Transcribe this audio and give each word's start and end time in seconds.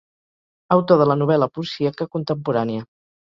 Autor 0.75 0.99
de 1.01 1.07
la 1.09 1.17
novel·la 1.23 1.49
policíaca 1.57 2.09
contemporània. 2.17 2.89